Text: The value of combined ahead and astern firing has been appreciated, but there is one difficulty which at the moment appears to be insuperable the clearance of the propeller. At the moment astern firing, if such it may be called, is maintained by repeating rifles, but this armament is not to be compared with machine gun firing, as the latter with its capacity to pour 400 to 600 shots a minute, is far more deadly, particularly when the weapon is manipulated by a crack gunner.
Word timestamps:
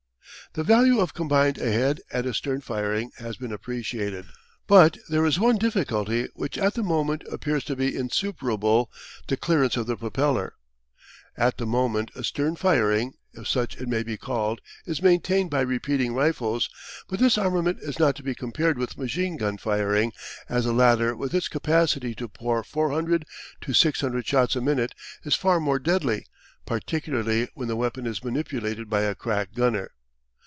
The 0.53 0.65
value 0.65 0.99
of 0.99 1.13
combined 1.13 1.57
ahead 1.59 2.01
and 2.11 2.27
astern 2.27 2.59
firing 2.59 3.11
has 3.19 3.37
been 3.37 3.53
appreciated, 3.53 4.25
but 4.67 4.97
there 5.07 5.25
is 5.25 5.39
one 5.39 5.55
difficulty 5.55 6.27
which 6.33 6.57
at 6.57 6.73
the 6.73 6.83
moment 6.83 7.23
appears 7.31 7.63
to 7.65 7.75
be 7.77 7.95
insuperable 7.95 8.91
the 9.29 9.37
clearance 9.37 9.77
of 9.77 9.87
the 9.87 9.95
propeller. 9.95 10.55
At 11.37 11.55
the 11.55 11.65
moment 11.65 12.11
astern 12.17 12.57
firing, 12.57 13.13
if 13.31 13.47
such 13.47 13.77
it 13.77 13.87
may 13.87 14.03
be 14.03 14.17
called, 14.17 14.59
is 14.85 15.01
maintained 15.01 15.49
by 15.49 15.61
repeating 15.61 16.13
rifles, 16.15 16.69
but 17.07 17.19
this 17.19 17.37
armament 17.37 17.77
is 17.81 17.97
not 17.97 18.17
to 18.17 18.23
be 18.23 18.35
compared 18.35 18.77
with 18.77 18.97
machine 18.97 19.37
gun 19.37 19.57
firing, 19.57 20.11
as 20.49 20.65
the 20.65 20.73
latter 20.73 21.15
with 21.15 21.33
its 21.33 21.47
capacity 21.47 22.13
to 22.15 22.27
pour 22.27 22.61
400 22.61 23.25
to 23.61 23.73
600 23.73 24.27
shots 24.27 24.57
a 24.57 24.61
minute, 24.61 24.93
is 25.23 25.33
far 25.33 25.61
more 25.61 25.79
deadly, 25.79 26.25
particularly 26.65 27.47
when 27.53 27.69
the 27.69 27.77
weapon 27.77 28.05
is 28.05 28.21
manipulated 28.21 28.89
by 28.89 29.03
a 29.03 29.15
crack 29.15 29.53
gunner. 29.53 29.91